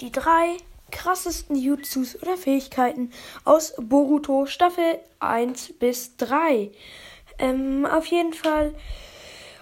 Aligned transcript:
die 0.00 0.12
drei 0.12 0.56
krassesten 0.90 1.56
Jutsus 1.56 2.20
oder 2.22 2.36
Fähigkeiten 2.36 3.12
aus 3.44 3.74
Boruto 3.78 4.46
Staffel 4.46 4.98
1 5.20 5.74
bis 5.78 6.16
3. 6.16 6.70
Ähm, 7.38 7.86
auf 7.86 8.06
jeden 8.06 8.32
Fall 8.32 8.74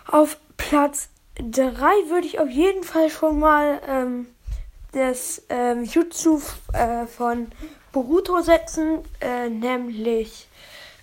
auf 0.06 0.38
Platz 0.56 1.08
3 1.36 1.68
würde 2.08 2.26
ich 2.26 2.38
auf 2.38 2.48
jeden 2.48 2.84
Fall 2.84 3.10
schon 3.10 3.38
mal 3.38 3.80
ähm, 3.86 4.26
das 4.92 5.42
ähm, 5.48 5.84
Jutsu 5.84 6.40
äh, 6.72 7.06
von 7.06 7.48
Boruto 7.92 8.40
setzen, 8.40 9.00
äh, 9.20 9.48
nämlich 9.48 10.48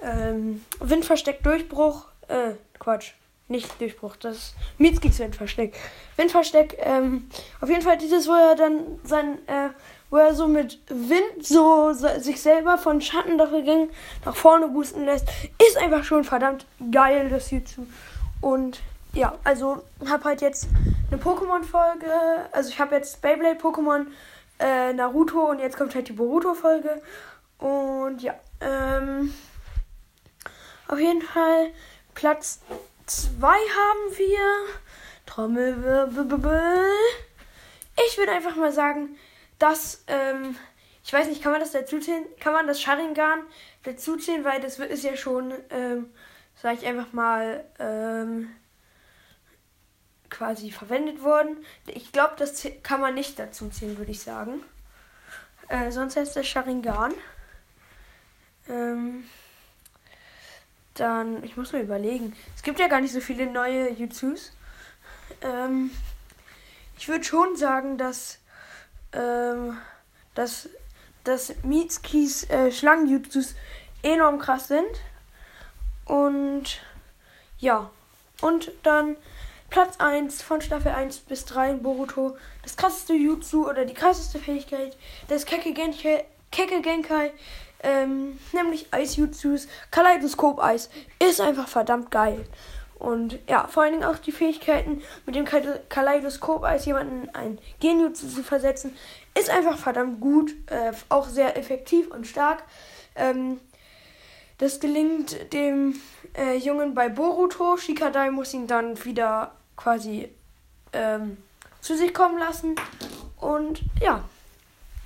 ähm, 0.02 0.64
Windversteck 0.80 1.44
Durchbruch, 1.44 2.06
äh, 2.28 2.54
Quatsch, 2.80 3.14
nicht 3.48 3.80
Durchbruch, 3.80 4.16
das 4.16 4.54
Mitskis 4.78 5.20
Windversteck. 5.20 5.76
Windversteck, 6.18 6.78
ähm, 6.80 7.30
auf 7.62 7.70
jeden 7.70 7.82
Fall 7.82 7.98
dieses, 7.98 8.28
wo 8.28 8.34
er 8.34 8.56
dann 8.56 9.00
sein, 9.04 9.38
äh, 9.48 9.70
wo 10.10 10.18
er 10.18 10.34
so 10.34 10.48
mit 10.48 10.80
Wind 10.88 11.46
so 11.46 11.92
sich 11.94 12.42
selber 12.42 12.78
von 12.78 13.02
Schattendoppelgängen 13.02 13.90
nach 14.26 14.36
vorne 14.36 14.68
boosten 14.68 15.06
lässt, 15.06 15.28
ist 15.68 15.78
einfach 15.78 16.04
schon 16.04 16.24
verdammt 16.24 16.66
geil, 16.92 17.30
das 17.30 17.52
Jutsu. 17.52 17.86
Und 18.42 18.82
ja, 19.14 19.38
also 19.44 19.84
habe 20.08 20.24
halt 20.26 20.42
jetzt 20.42 20.68
eine 21.12 21.22
Pokémon-Folge, 21.22 22.12
also 22.52 22.70
ich 22.70 22.80
habe 22.80 22.96
jetzt 22.96 23.22
Beyblade, 23.22 23.60
Pokémon, 23.60 24.08
äh, 24.60 24.94
Naruto 24.94 25.50
und 25.50 25.60
jetzt 25.60 25.78
kommt 25.78 25.94
halt 25.96 26.08
die 26.08 26.14
Boruto-Folge. 26.14 27.02
Und 27.60 28.22
ja, 28.22 28.36
ähm, 28.62 29.34
auf 30.88 31.00
jeden 31.00 31.22
Fall 31.22 31.72
Platz 32.14 32.60
2 33.06 33.48
haben 33.48 34.18
wir. 34.18 34.66
Trommelwirbel. 35.26 36.86
Ich 38.08 38.18
würde 38.18 38.32
einfach 38.32 38.56
mal 38.56 38.72
sagen, 38.72 39.18
dass, 39.60 40.04
ähm, 40.08 40.56
ich 41.04 41.12
weiß 41.12 41.28
nicht, 41.28 41.42
kann 41.42 41.52
man 41.52 41.62
das 41.62 41.72
dazu 41.72 42.00
zählen? 42.00 42.26
Kann 42.40 42.54
man 42.54 42.68
das 42.68 42.82
Sharingan 42.82 43.44
dazu 43.84 44.18
zählen? 44.18 44.44
Weil 44.44 44.62
das 44.62 44.80
ist 44.80 45.04
ja 45.04 45.16
schon, 45.16 45.54
ähm, 45.70 46.12
sag 46.56 46.76
ich 46.76 46.86
einfach 46.86 47.14
mal, 47.14 47.66
ähm, 47.80 48.50
quasi 50.30 50.72
verwendet 50.72 51.22
worden. 51.22 51.58
Ich 51.88 52.12
glaube, 52.12 52.34
das 52.38 52.68
kann 52.82 53.00
man 53.00 53.14
nicht 53.14 53.38
dazu 53.38 53.70
zählen, 53.70 53.98
würde 53.98 54.12
ich 54.12 54.22
sagen. 54.22 54.64
Äh, 55.70 55.92
sonst 55.92 56.16
heißt 56.16 56.36
das 56.36 56.48
Sharingan. 56.48 57.14
Ähm, 58.68 59.26
dann, 60.96 61.44
ich 61.44 61.58
muss 61.58 61.72
mir 61.72 61.82
überlegen. 61.82 62.36
Es 62.56 62.64
gibt 62.64 62.80
ja 62.80 62.88
gar 62.88 63.02
nicht 63.02 63.14
so 63.14 63.20
viele 63.20 63.48
neue 63.48 63.92
Jutsus. 63.92 64.52
Ähm, 65.42 65.92
ich 66.98 67.08
würde 67.08 67.24
schon 67.24 67.56
sagen, 67.56 67.98
dass, 67.98 68.40
ähm, 69.14 69.78
dass, 70.36 70.70
dass 71.24 71.54
Mitskis 71.64 72.50
äh, 72.50 72.72
Schlangen-Jutsus 72.72 73.56
enorm 74.04 74.40
krass 74.40 74.68
sind. 74.68 75.02
Und 76.06 76.82
ja. 77.60 77.90
Und 78.42 78.72
dann 78.84 79.16
Platz 79.70 80.00
1 80.00 80.42
von 80.44 80.62
Staffel 80.62 80.92
1 80.92 81.20
bis 81.20 81.46
3 81.46 81.72
in 81.72 81.84
Boruto. 81.84 82.38
Das 82.62 82.78
krasseste 82.78 83.14
Jutsu 83.14 83.68
oder 83.68 83.86
die 83.86 83.94
krasseste 83.94 84.38
Fähigkeit 84.38 84.96
des 85.30 85.46
Keke 85.46 85.74
Genkai, 85.74 86.26
Keke 86.52 86.82
Genkai 86.82 87.32
ähm, 87.84 88.40
nämlich 88.54 88.88
Eis-Jutsus. 88.92 89.68
Kaleidoskop-Eis 89.92 90.90
ist 91.20 91.42
einfach 91.42 91.68
verdammt 91.68 92.12
geil. 92.12 92.46
Und 92.96 93.38
ja, 93.50 93.68
vor 93.68 93.84
allen 93.84 93.92
Dingen 93.92 94.06
auch 94.06 94.18
die 94.18 94.32
Fähigkeiten, 94.32 95.02
mit 95.26 95.36
dem 95.36 95.46
Kaleidoskop-Eis 95.46 96.86
jemanden 96.86 97.30
ein 97.36 97.60
Genjutsu 97.82 98.30
zu 98.30 98.44
versetzen, 98.44 98.96
ist 99.38 99.50
einfach 99.50 99.78
verdammt 99.78 100.22
gut. 100.22 100.52
Äh, 100.68 100.94
auch 101.10 101.28
sehr 101.28 101.58
effektiv 101.58 102.10
und 102.12 102.26
stark. 102.26 102.64
Ähm, 103.16 103.60
das 104.58 104.80
gelingt 104.80 105.52
dem 105.52 106.00
äh, 106.38 106.56
Jungen 106.56 106.94
bei 106.94 107.10
Boruto. 107.10 107.76
Shikadai 107.76 108.32
muss 108.32 108.54
ihn 108.54 108.68
dann 108.68 109.04
wieder 109.04 109.52
quasi 109.76 110.30
ähm, 110.94 111.38
zu 111.82 111.98
sich 111.98 112.14
kommen 112.14 112.40
lassen. 112.40 112.76
Und 113.38 113.82
ja, 114.02 114.24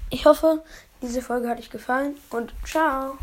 ich 0.09 0.25
hoffe, 0.25 0.63
diese 1.01 1.21
Folge 1.21 1.49
hat 1.49 1.59
euch 1.59 1.69
gefallen 1.69 2.15
und 2.29 2.53
ciao. 2.65 3.17